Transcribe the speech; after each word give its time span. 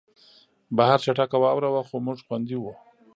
بهر 0.77 0.97
چټکه 1.05 1.37
واوره 1.43 1.69
وه 1.73 1.81
خو 1.87 1.95
موږ 2.05 2.19
خوندي 2.25 2.57
وو 2.59 2.73